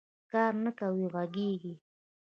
[0.31, 1.73] کار نه کوې غږېږې